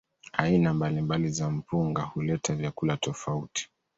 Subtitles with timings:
[0.33, 3.69] Aina mbalimbali za mpunga huleta vyakula tofauti.